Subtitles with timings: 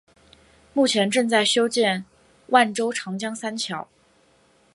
[0.73, 2.05] 目前正在修建
[2.47, 3.87] 万州长江三桥。